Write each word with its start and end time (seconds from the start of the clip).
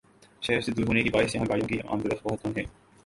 شہر 0.41 0.61
سے 0.61 0.71
دور 0.71 0.87
ہونے 0.87 1.03
کے 1.03 1.09
باعث 1.09 1.35
یہاں 1.35 1.45
گاڑیوں 1.49 1.67
کی 1.67 1.79
آمدورفت 1.87 2.23
بہت 2.23 2.41
کم 2.43 2.57
ہے 2.57 2.63